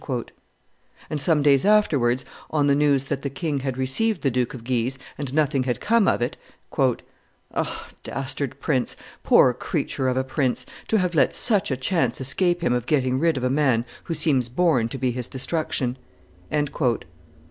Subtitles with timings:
[1.11, 4.63] And some days afterwards, on the news that the king had received the Duke of
[4.63, 6.37] Guise and nothing had come of it,
[7.53, 8.95] "Ah, dastard prince!
[9.21, 13.19] poor creature of a prince, to have let such a chance escape him of getting
[13.19, 15.99] rid of a man who seems born to be his destruction!"
[16.49, 17.03] [De Thou, t.
[17.03, 17.07] x.